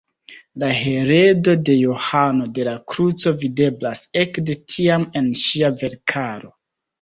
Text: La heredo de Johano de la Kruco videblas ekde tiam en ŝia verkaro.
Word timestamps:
La 0.61 0.67
heredo 0.77 1.53
de 1.67 1.75
Johano 1.81 2.47
de 2.55 2.65
la 2.69 2.73
Kruco 2.93 3.35
videblas 3.43 4.03
ekde 4.23 4.57
tiam 4.77 5.07
en 5.21 5.31
ŝia 5.43 5.71
verkaro. 5.85 6.53